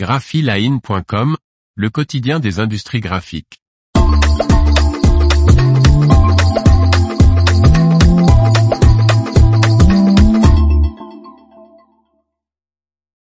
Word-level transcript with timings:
graphiline.com, 0.00 1.36
le 1.74 1.90
quotidien 1.90 2.40
des 2.40 2.58
industries 2.58 3.00
graphiques. 3.00 3.60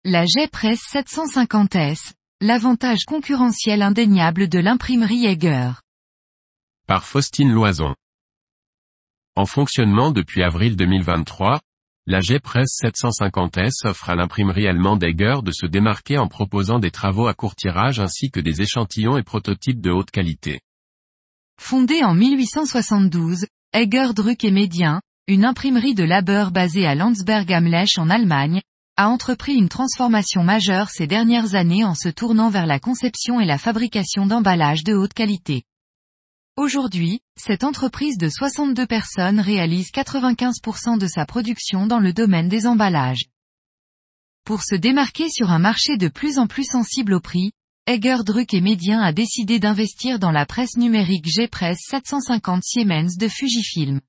La 0.05 0.27
G-Press 0.27 0.81
750S, 0.93 2.11
l'avantage 2.41 3.05
concurrentiel 3.07 3.81
indéniable 3.81 4.47
de 4.47 4.59
l'imprimerie 4.59 5.25
Egger. 5.25 5.71
Par 6.85 7.05
Faustine 7.05 7.51
Loison. 7.51 7.95
En 9.35 9.47
fonctionnement 9.47 10.11
depuis 10.11 10.43
avril 10.43 10.75
2023, 10.75 11.59
la 12.11 12.19
G-Press 12.19 12.81
750S 12.83 13.87
offre 13.87 14.09
à 14.09 14.15
l'imprimerie 14.15 14.67
allemande 14.67 15.01
Egger 15.01 15.37
de 15.45 15.53
se 15.53 15.65
démarquer 15.65 16.17
en 16.17 16.27
proposant 16.27 16.77
des 16.77 16.91
travaux 16.91 17.27
à 17.27 17.33
court 17.33 17.55
tirage 17.55 18.01
ainsi 18.01 18.31
que 18.31 18.41
des 18.41 18.61
échantillons 18.61 19.17
et 19.17 19.23
prototypes 19.23 19.79
de 19.79 19.91
haute 19.91 20.11
qualité. 20.11 20.59
Fondée 21.57 22.03
en 22.03 22.13
1872, 22.13 23.45
Egger 23.73 24.09
Druck 24.13 24.43
et 24.43 24.51
Médien, 24.51 24.99
une 25.27 25.45
imprimerie 25.45 25.95
de 25.95 26.03
labeur 26.03 26.51
basée 26.51 26.85
à 26.85 26.95
Landsberg 26.95 27.49
am 27.53 27.65
Lech 27.65 27.97
en 27.97 28.09
Allemagne, 28.09 28.61
a 28.97 29.07
entrepris 29.07 29.53
une 29.53 29.69
transformation 29.69 30.43
majeure 30.43 30.89
ces 30.89 31.07
dernières 31.07 31.55
années 31.55 31.85
en 31.85 31.95
se 31.95 32.09
tournant 32.09 32.49
vers 32.49 32.65
la 32.65 32.79
conception 32.79 33.39
et 33.39 33.45
la 33.45 33.57
fabrication 33.57 34.25
d'emballages 34.25 34.83
de 34.83 34.93
haute 34.93 35.13
qualité. 35.13 35.63
Aujourd'hui, 36.57 37.21
cette 37.37 37.63
entreprise 37.63 38.17
de 38.17 38.27
62 38.27 38.85
personnes 38.85 39.39
réalise 39.39 39.89
95% 39.91 40.97
de 40.97 41.07
sa 41.07 41.25
production 41.25 41.87
dans 41.87 41.99
le 41.99 42.11
domaine 42.11 42.49
des 42.49 42.67
emballages. 42.67 43.23
Pour 44.43 44.61
se 44.61 44.75
démarquer 44.75 45.29
sur 45.29 45.49
un 45.49 45.59
marché 45.59 45.95
de 45.95 46.09
plus 46.09 46.37
en 46.37 46.47
plus 46.47 46.65
sensible 46.65 47.13
au 47.13 47.21
prix, 47.21 47.53
Egger 47.87 48.17
Druck 48.25 48.53
et 48.53 48.59
Médien 48.59 48.99
a 49.01 49.13
décidé 49.13 49.59
d'investir 49.59 50.19
dans 50.19 50.31
la 50.31 50.45
presse 50.45 50.75
numérique 50.75 51.25
G-Press 51.25 51.77
750 51.89 52.63
Siemens 52.63 53.15
de 53.17 53.29
Fujifilm. 53.29 54.01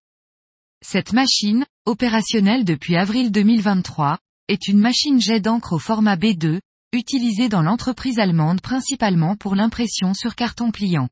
Cette 0.84 1.12
machine, 1.12 1.64
opérationnelle 1.86 2.64
depuis 2.64 2.96
avril 2.96 3.30
2023, 3.30 4.18
est 4.48 4.66
une 4.66 4.80
machine 4.80 5.20
jet 5.20 5.38
d'encre 5.38 5.74
au 5.74 5.78
format 5.78 6.16
B2, 6.16 6.58
utilisée 6.92 7.48
dans 7.48 7.62
l'entreprise 7.62 8.18
allemande 8.18 8.60
principalement 8.60 9.36
pour 9.36 9.54
l'impression 9.54 10.12
sur 10.12 10.34
carton 10.34 10.72
pliant. 10.72 11.08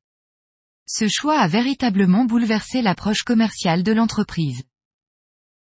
Ce 0.92 1.06
choix 1.06 1.38
a 1.38 1.46
véritablement 1.46 2.24
bouleversé 2.24 2.82
l'approche 2.82 3.22
commerciale 3.22 3.84
de 3.84 3.92
l'entreprise. 3.92 4.64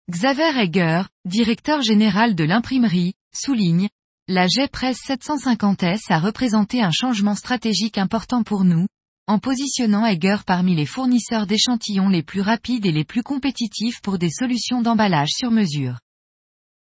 Xaver 0.10 0.58
Egger, 0.58 1.04
directeur 1.26 1.82
général 1.82 2.34
de 2.34 2.46
l'imprimerie, 2.46 3.16
souligne, 3.34 3.90
la 4.30 4.48
G-Press 4.48 4.98
750S 5.06 6.04
a 6.08 6.18
représenté 6.18 6.82
un 6.82 6.92
changement 6.92 7.36
stratégique 7.36 7.98
important 7.98 8.44
pour 8.44 8.64
nous, 8.64 8.88
en 9.28 9.38
positionnant 9.38 10.06
Egger 10.06 10.38
parmi 10.48 10.76
les 10.76 10.86
fournisseurs 10.86 11.46
d'échantillons 11.46 12.08
les 12.08 12.24
plus 12.24 12.40
rapides 12.40 12.86
et 12.86 12.94
les 12.94 13.04
plus 13.04 13.22
compétitifs 13.22 14.00
pour 14.02 14.18
des 14.18 14.30
solutions 14.30 14.82
d'emballage 14.82 15.32
sur 15.32 15.52
mesure. 15.52 16.00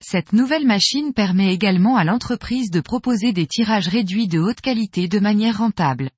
Cette 0.01 0.33
nouvelle 0.33 0.67
machine 0.67 1.13
permet 1.13 1.53
également 1.53 1.95
à 1.95 2.03
l'entreprise 2.03 2.69
de 2.69 2.81
proposer 2.81 3.31
des 3.31 3.47
tirages 3.47 3.87
réduits 3.87 4.27
de 4.27 4.39
haute 4.39 4.59
qualité 4.59 5.07
de 5.07 5.19
manière 5.19 5.59
rentable. 5.59 6.09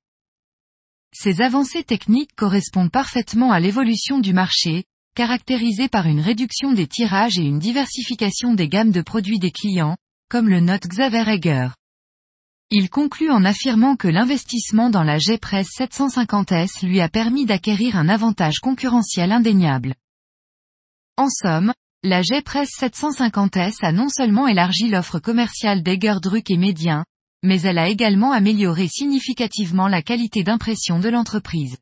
Ces 1.14 1.42
avancées 1.42 1.84
techniques 1.84 2.34
correspondent 2.34 2.90
parfaitement 2.90 3.52
à 3.52 3.60
l'évolution 3.60 4.18
du 4.18 4.32
marché, 4.32 4.84
caractérisée 5.14 5.88
par 5.88 6.06
une 6.06 6.20
réduction 6.20 6.72
des 6.72 6.86
tirages 6.86 7.38
et 7.38 7.42
une 7.42 7.58
diversification 7.58 8.54
des 8.54 8.68
gammes 8.68 8.92
de 8.92 9.02
produits 9.02 9.38
des 9.38 9.50
clients, 9.50 9.96
comme 10.30 10.48
le 10.48 10.60
note 10.60 10.86
Xaver 10.86 11.24
Egger. 11.28 11.68
Il 12.70 12.88
conclut 12.88 13.30
en 13.30 13.44
affirmant 13.44 13.96
que 13.96 14.08
l'investissement 14.08 14.88
dans 14.88 15.02
la 15.02 15.18
G-Press 15.18 15.68
750S 15.78 16.86
lui 16.86 17.02
a 17.02 17.10
permis 17.10 17.44
d'acquérir 17.44 17.96
un 17.96 18.08
avantage 18.08 18.60
concurrentiel 18.60 19.30
indéniable. 19.32 19.94
En 21.18 21.28
somme, 21.28 21.74
la 22.02 22.22
G-Press 22.22 22.70
750S 22.80 23.84
a 23.84 23.92
non 23.92 24.08
seulement 24.08 24.48
élargi 24.48 24.88
l'offre 24.88 25.18
commerciale 25.18 25.82
d'Egger 25.82 26.16
Druck 26.22 26.50
et 26.50 26.56
Médien, 26.56 27.04
mais 27.42 27.60
elle 27.62 27.78
a 27.78 27.88
également 27.88 28.32
amélioré 28.32 28.88
significativement 28.88 29.88
la 29.88 30.02
qualité 30.02 30.44
d'impression 30.44 30.98
de 30.98 31.08
l'entreprise. 31.08 31.76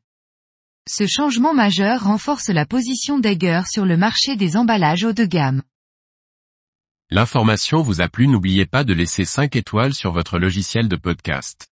Ce 0.89 1.05
changement 1.07 1.53
majeur 1.53 2.03
renforce 2.03 2.49
la 2.49 2.65
position 2.65 3.19
d'Egger 3.19 3.61
sur 3.71 3.85
le 3.85 3.97
marché 3.97 4.35
des 4.35 4.57
emballages 4.57 5.03
haut 5.03 5.13
de 5.13 5.25
gamme. 5.25 5.61
L'information 7.09 7.81
vous 7.81 8.01
a 8.01 8.07
plu 8.07 8.27
n'oubliez 8.27 8.65
pas 8.65 8.83
de 8.83 8.93
laisser 8.93 9.25
5 9.25 9.55
étoiles 9.55 9.93
sur 9.93 10.11
votre 10.11 10.39
logiciel 10.39 10.87
de 10.87 10.95
podcast. 10.95 11.70